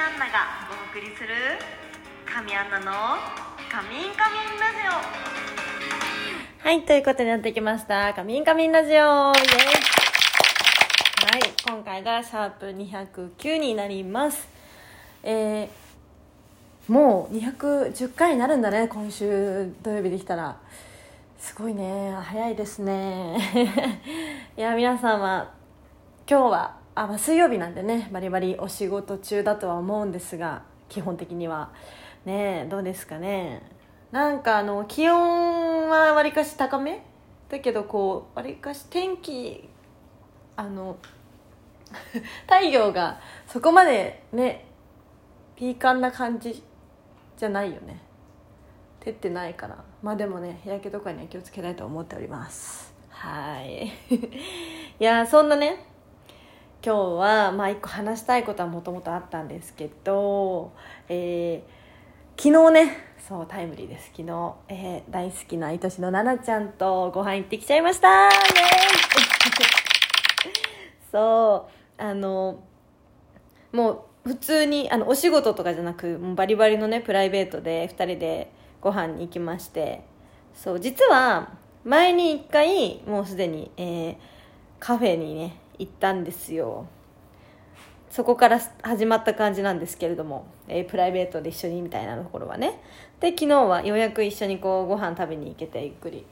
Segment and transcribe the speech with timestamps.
[0.00, 0.32] アンナが
[0.70, 1.28] お送りする
[2.24, 2.86] 神アンナの
[3.70, 8.14] カミンカミンラジオはい、ということになってきました。
[8.14, 9.32] カミンカミンラジオイエイは
[11.36, 14.48] い、今回がシャープ209になります。
[15.22, 20.56] えー、もう210回になるんだね、今週土曜日できたら。
[21.38, 23.36] すごいね、早いですね。
[24.56, 25.50] いや、皆さんは、
[26.26, 31.72] 今日は、あ、まあ、水曜日なんでね、バリバリお仕事中だとは思うんですが、基本的には。
[32.26, 33.62] ねどうですかね。
[34.12, 37.02] なんかあの気温はわりかし高め？
[37.48, 39.70] だけどこうわりかし天気
[40.56, 40.98] あの
[42.46, 44.66] 太陽がそこまでね
[45.56, 46.62] ピーカンな感じ
[47.38, 47.98] じゃないよね。
[49.00, 49.82] 照ってないから。
[50.02, 52.92] まあでもね日焼けとかには気をつけたいと思っております。
[53.08, 53.86] はい。
[55.00, 55.89] いやそんなね
[56.82, 60.72] 今日はまあ一個話したいことはもともとあったんですけど
[61.08, 61.80] えー
[62.42, 64.06] 昨日ねそうタイムリーです。
[64.16, 68.28] 昨日、えー、大好きな愛しの奈々ちゃんとご飯行ってきちゃいました。
[68.28, 68.34] イエーイ。
[71.12, 72.60] そうあの
[73.72, 78.50] もう普通にあのお仕事とかじゃなくもうバリバリのねプライベートで2人で
[78.80, 80.02] ご飯に行きまして。
[80.54, 81.50] そう実は
[81.84, 84.16] 前に1回もうすでに、えー、
[84.78, 86.86] カフェにね行ったんですよ。
[88.10, 92.82] そこから始まった感じなんですけれども、えー、プライベートで一緒にみたいなところはね。
[93.20, 96.26] で昨日はようやく一緒にこうご飯食べに行けてゆっくり。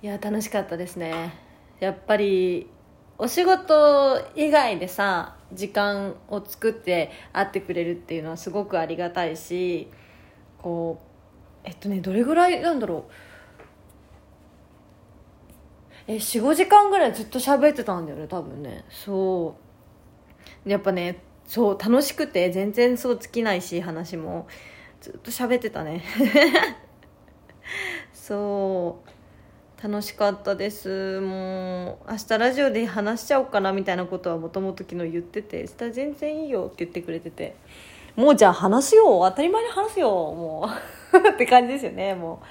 [0.00, 1.34] いや楽しかったですね。
[1.80, 2.68] やっぱり
[3.16, 9.88] お仕事以外でさ時間を作って会ってくれるっていうのはすごくありがたいし
[10.58, 11.00] こ
[11.64, 13.12] うえっとねどれぐらいなんだろう。
[16.08, 18.84] え45時間ぐらいずっと喋ってたんだよね多分ね。
[18.88, 19.54] そ
[20.64, 20.68] う。
[20.68, 24.48] やっぱねそう楽しくて全然そう尽きないし話も。
[25.00, 26.02] ずっと喋ってたね。
[28.12, 29.82] そう。
[29.82, 31.20] 楽しかったです。
[31.20, 37.54] もう明日ラジオで話しちゃおうかなみたいなことはもともと昨日言ってて「したら全然いいよ」って言ってくれてて。
[38.16, 39.20] もうじゃあ話すよ。
[39.30, 40.08] 当たり前に話すよ。
[40.08, 40.68] も
[41.12, 41.28] う。
[41.34, 42.46] って感じですよねもう。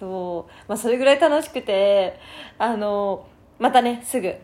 [0.00, 0.52] そう。
[0.66, 2.18] まあそれぐらい楽しくて
[2.58, 3.26] あの
[3.58, 4.34] またねすぐ。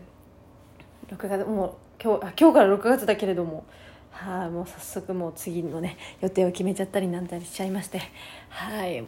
[1.09, 3.65] 6月もう今日あ今日から6月だけれども。
[4.11, 8.01] はい、もう早速もう次のね予定を決めちゃったりなんだりしちゃいまして。
[8.49, 9.05] はい。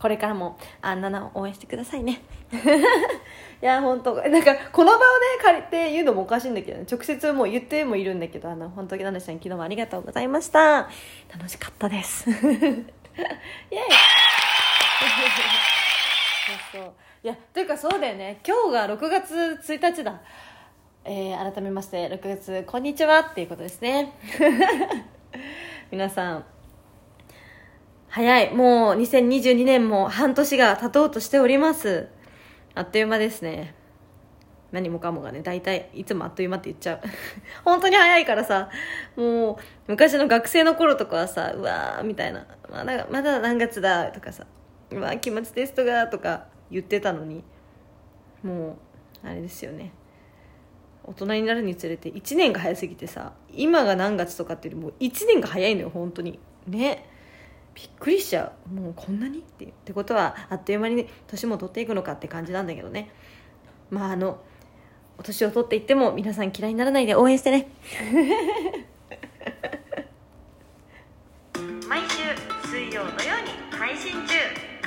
[0.00, 2.22] これからもあんなな応援してくださいね。
[3.62, 5.04] いや本当なんかこの場をね
[5.42, 10.88] 借りて言うのもおかしいんだけど、ね、直接もう言ってもいるんだけどあの本当にナナちゃん昨日もありがとうございました。
[11.30, 12.30] 楽しかったです。
[12.32, 12.40] イエイ。
[16.72, 16.92] そうそう。
[17.22, 18.40] いやというかそうだよね。
[18.46, 19.34] 今日が6月
[19.72, 20.20] 1日だ。
[21.04, 24.12] えー、改めまして6月こんにちはっていうことですね。
[25.90, 26.44] 皆さん。
[28.08, 28.54] 早い。
[28.54, 32.08] もう2022年も半年が経とうとしております。
[32.74, 33.74] あっという間ですね。
[34.72, 37.00] 何もかもがね大体いつもあっという間って言っちゃう。
[37.64, 38.70] 本当に早いからさ。
[39.16, 39.56] もう
[39.88, 42.46] 昔の学生の頃とかはさうわーみたいな。
[42.70, 44.46] まだまだ何月だとかさ。
[44.92, 47.42] うわ期末テストがとか言ってたのに
[48.42, 48.76] も
[49.24, 49.92] うあれですよね。
[51.04, 56.38] 大人になるにつれて1年が早すぎてさ今が何月とかっていうよりも1年が早いのよ本当に。
[56.66, 57.06] ね。
[57.74, 58.74] びっくりしちゃう。
[58.74, 63.10] もうこんなにってってことはあっという間に、ね、年も取っていくのかって感じなんだけどね。
[63.90, 64.40] まああの
[65.18, 67.68] お年を取っていっても皆さん嫌いにならないで応援してね。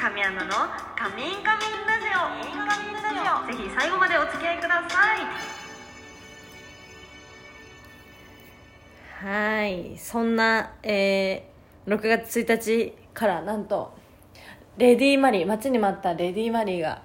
[0.04, 0.50] 神アナの
[1.00, 5.20] 「カミンカミンラジオ」ぜひ最後までお付き合いください。
[9.26, 9.98] はい。
[9.98, 13.94] そんな、えー、6月1日からなんと
[14.76, 17.02] レディー・マリー待ちに待ったレディー・マリーが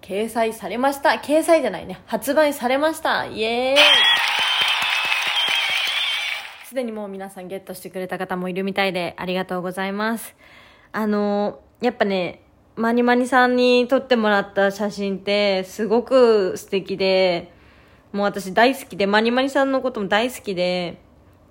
[0.00, 1.10] 掲載されました。
[1.10, 2.00] 掲載じゃないね。
[2.06, 3.26] 発売されました。
[3.26, 3.78] イエーイ。
[6.64, 10.34] すでにもう皆さんゲットしてくれた方もいるみたいでありがとうございます。
[10.90, 12.40] あのやっぱね
[12.76, 17.52] マニマニさんに撮ってもらった写真ってすごく素敵で
[18.12, 21.00] もう私大好きでマニマニさんのことも大好きで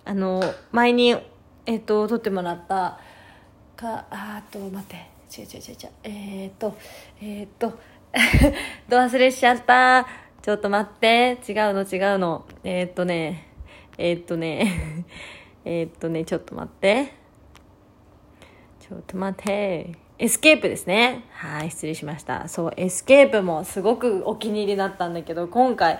[0.04, 0.42] あの
[0.72, 1.16] 前に
[1.66, 3.00] えっ、と撮ってもらった
[3.78, 4.96] かあと待って
[5.42, 6.78] 違う違う違う違うえっ、ー、と
[7.22, 7.80] えっ、と
[8.90, 10.06] ど忘れしちゃった
[10.42, 13.48] ちょっと待って違うの違うのえっとね
[13.98, 15.06] えっとね
[15.64, 17.14] えっとねちょっと待って
[18.82, 20.03] ちょっと待って。
[20.20, 21.26] エスケープですね。
[21.32, 22.48] はい失礼しました。
[22.48, 26.00] そうエスケープもすごくお気に入りだったんだけど今回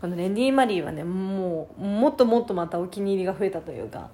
[0.00, 4.08] このレディー・マリーはねもうもっともっとまたお気に入りが増えたというか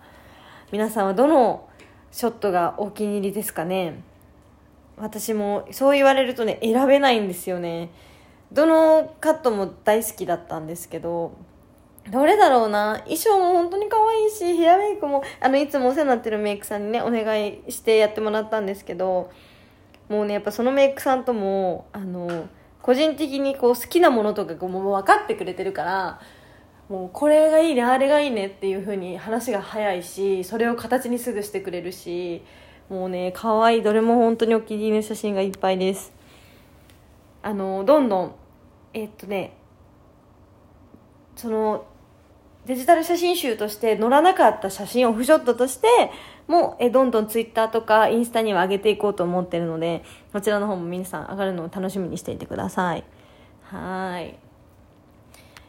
[0.73, 1.69] 皆さんはどの
[2.11, 4.03] ショットがお気に入りですかね？
[4.97, 7.91] 私もそう言われるとね選べないんですよね。
[8.53, 11.33] どのカットも大好きだったんですけど
[12.11, 13.01] どれだろうな？
[13.05, 19.31] 衣装も本当に可愛いしヘアメイクもあのいつもお世話になってるメイクさんにねお願いしてやってもらったんですけど
[20.09, 22.49] もうねやっぱそのメイクさんともあの
[22.83, 26.21] 個人的にこう好きなものとかこうもう分かってくれてるから
[26.89, 32.43] もうこれがいいねあれがいいねっていう風に話が早いしそれを形にすぐしてくれるし
[32.89, 36.13] もうね可愛いどれも本当にお気に入りの写真がいっぱいです。
[37.43, 38.35] あのどんどん
[38.93, 39.57] え、っとね
[41.35, 41.85] その
[42.67, 45.87] デジタル写真集として載らなかった写真オフショットとして
[46.49, 50.03] もえどんどんツイッターとかインスタには上げていこうと思ってるので
[50.33, 53.05] こちらの方も皆さん上がるのを楽しみにしていてください。
[53.63, 54.37] はい。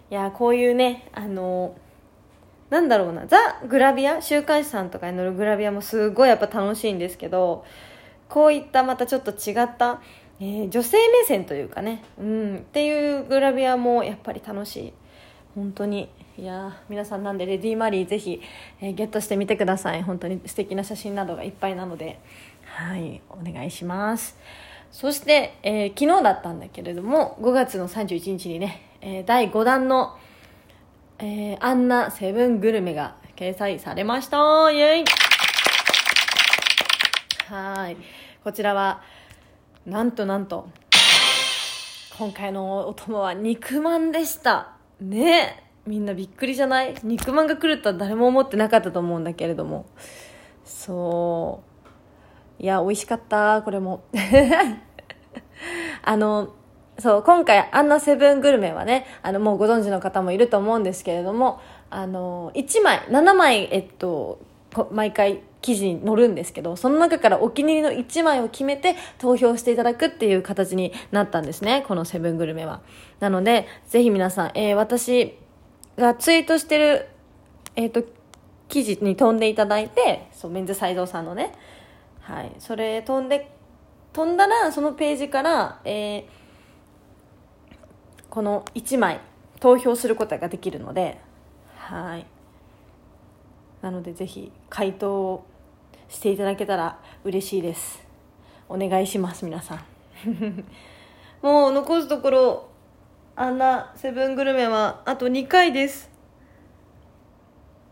[0.10, 1.76] いやこういうねあの
[2.72, 7.64] なんだろうなザ・グラビア週刊誌さんとかに載るグラビアもすごいやっぱ楽しいんですけど
[8.28, 10.02] こういったまたちょっと違った、
[10.40, 14.94] えー、女性目線というかね、うん、っていうグラビアもやっぱり楽しい。
[15.54, 16.10] 本当に。
[16.38, 18.42] いや皆さんなんでレディー・マリーぜひ、
[18.80, 20.04] えー、ゲットしてみてください。
[20.04, 22.20] 本当に素敵な写真などがいっぱいなので。
[22.68, 24.38] はいお願いします。
[24.92, 30.18] そして、えー、昨日だったんだけれども5月の31日にねえー、第5弾の、
[31.20, 34.38] えー、アンナセブングルメが掲載されました。
[34.72, 35.06] イェイ。
[37.48, 37.98] はい。
[38.44, 39.02] こちらは
[39.86, 40.68] なんとなんと
[42.18, 44.74] 今回のお供は肉まんでした。
[45.00, 45.67] ね。
[45.88, 46.94] みんなびっくりじゃない？
[47.04, 49.86] 肉まんが来るとは誰も思ってなかったと思うんだけれども。
[50.66, 51.64] そ
[52.60, 52.64] う。
[52.64, 54.04] いや美味しかったこれも。
[56.04, 56.50] あの
[57.00, 61.60] そう、今回、アンナセブングルメはね、あの、もうご存知の方もいると思うんですけれども、
[61.92, 64.40] あの、1枚、7枚、えっと、
[64.92, 72.82] 毎回記事に載るんですけど、その中からお気に入りの1枚を決めて投票していただくっていう形になったんですね、このセブングルメは。
[73.20, 75.38] なので、ぜひ皆さん、えー、私
[75.98, 77.08] がツイートしてる、
[77.76, 78.08] えっ、ー、と、
[78.70, 81.54] 記事に飛んでいただいて、そう、メンズサイドさんのね、
[82.22, 83.52] はい、それ飛んで、
[84.14, 86.24] 飛んだら、そのページから、えー、
[88.30, 89.20] この1枚
[89.60, 91.20] 投票することができるので
[91.88, 92.26] はい。
[93.82, 95.46] なのでぜひ回答を
[96.10, 98.06] していただけたら嬉しいです。
[98.68, 99.80] お願いします皆さん。
[101.42, 102.70] もう残すところ
[103.40, 106.10] あんなセブングルメはあと2回です。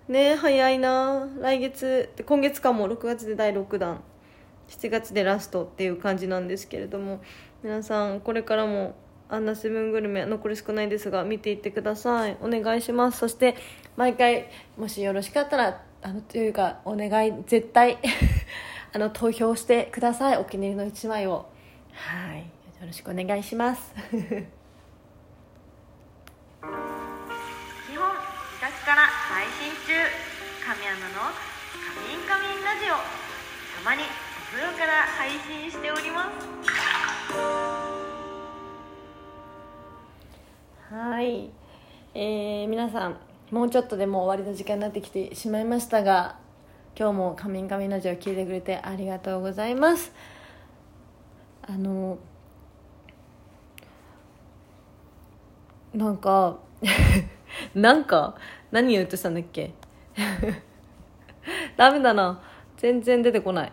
[0.07, 1.29] ね早いな。
[1.39, 2.87] 来月今月かも。
[2.87, 4.01] 6月で第6弾。
[4.69, 7.21] 7月でラストっていう感じなんですけれども。
[7.61, 8.95] 皆さんこれからも
[9.29, 12.37] アンナセブングルメ残り少ないですが見ていってください。
[12.41, 13.19] お願いします。
[13.19, 13.55] そして
[13.97, 14.49] 毎回
[14.79, 17.99] もしよろしかったらあのというかお願い絶対
[18.93, 20.37] あの投票してください。
[20.37, 21.45] お気に入りの1枚を。
[21.91, 22.39] はい。
[22.39, 23.93] よろしくお願いします。
[30.65, 31.29] 神アナの
[31.77, 32.95] 「カミンカミンラジオ」
[33.77, 36.55] たまにお風呂から配信しております。
[40.91, 41.51] はい、
[42.15, 43.17] えー、皆さん
[43.51, 46.37] もうちょっとでも終わりの時間になってきてしまいましたが
[46.97, 50.11] 今日も「カミンカミンラジオ」聞いてくれてありがとうございます。
[51.61, 52.17] あの
[55.93, 56.57] なんか
[57.75, 58.35] なんか
[58.71, 59.75] 何言うとしたんだっけ？
[61.77, 62.41] ダメだな。
[62.77, 63.71] 全然出てこない。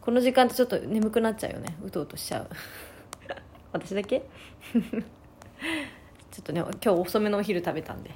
[0.00, 1.76] この時間ってちょっと眠くなっちゃうよね。
[1.82, 2.48] うとうとしちゃう。
[3.72, 4.20] 私だけ？
[6.30, 8.10] ちょっとね今日遅めのお昼食べたんで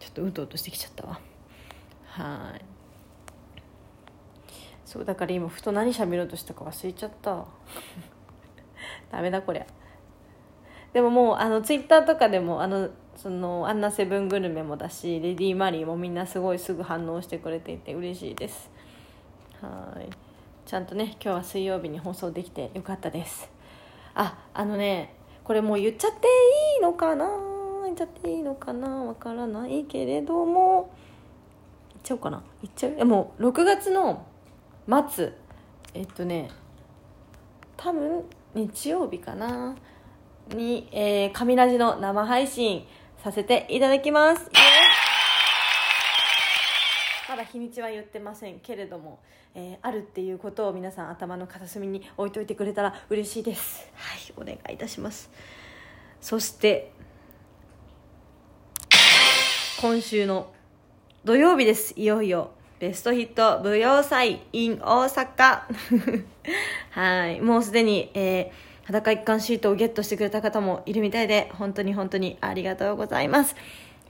[0.00, 1.20] ちょっとうとうとしてきちゃったわ。
[2.06, 2.64] はい。
[4.84, 7.44] そうだから今ふと何喋ろうとしたか忘れちゃった。
[9.12, 9.66] ダメだこりゃ。
[10.92, 18.70] でももうあのツイッターとかでもあのそのアンナセブングルメもだしレディー・マリーもみんなすごいすぐ反応してくれていて嬉しいです。
[19.60, 20.08] はい。
[20.64, 23.50] ちゃんとね今日は水曜日に放送できてよかったです。
[24.14, 26.28] ああのねこれもう言っちゃって
[26.76, 27.28] いいのかな？
[27.86, 28.88] 言っちゃっていいのかな？
[28.88, 30.94] わからないけれども。
[31.94, 32.40] 言っちゃおうかな。
[32.62, 33.04] 言っちゃう？
[33.04, 34.24] もう6月の
[35.10, 35.32] 末。
[35.92, 36.50] えっとね
[37.76, 38.22] 多分
[38.54, 39.74] 日曜日かな？
[40.54, 42.86] に、えー、神ラジの生配信。
[43.22, 44.50] させていただきます。
[47.28, 49.18] まだ日にちは言ってませんけれども、
[49.54, 53.90] えー、あるっていうことを皆さん頭の片隅に置いといてくれたら嬉しいです。
[53.94, 55.30] はいお願いいたします。
[56.20, 56.90] そして
[59.80, 60.50] 今週の
[61.24, 61.92] 土曜日です。
[61.96, 65.62] いよいよベストヒット舞踊祭 in 大阪。
[66.90, 73.54] はいもうすでに、えー、裸一貫シートをゲットしてくれた方もいるみたいで本当に本当にありがとうございます、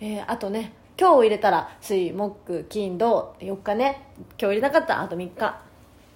[0.01, 5.59] えー、あとね今日を入れたら水木金土4日ね今日入れなかったあと3日。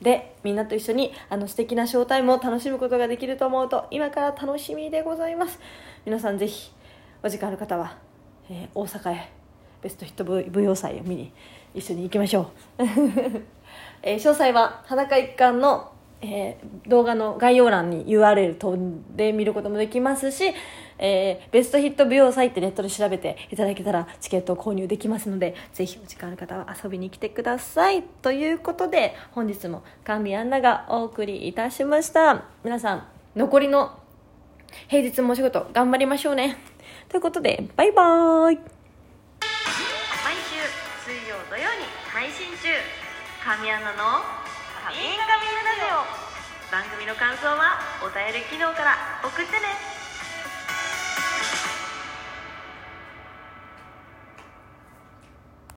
[0.01, 5.59] でみんなと一緒にあの素敵なショータイムを楽しむことができると思うと今から楽しみでございます。
[6.05, 6.73] 皆さんぜひ
[7.23, 7.97] お時間ある方は、
[8.49, 9.29] えー、大阪へ
[9.83, 11.33] ベストヒット舞踊祭を見に
[11.75, 12.83] 一緒に行きましょう、
[14.03, 15.93] えー、詳細は裸一貫の
[16.23, 20.55] えー、動画の概要欄に URL 飛んで見ることもできますし、
[20.99, 28.03] えー、ベストヒット舞踊祭ってネットで調べていただけたらチケットを購入できますのでぜひお時間ある方は遊びに来てください。
[28.03, 32.45] ということで本日も神アンナがお送りいたしました。
[32.63, 33.99] 皆さん残りの
[34.89, 36.57] 平日もお仕事頑張りましょうね。
[37.09, 38.57] ということでバイバーイ。
[38.57, 38.65] 毎
[40.37, 42.69] 週水曜土曜に配信中。
[43.45, 44.42] 神アナの
[44.83, 46.73] カミンカミンラジオ。
[46.73, 49.92] 番組の感想はお便り機能から送ってね。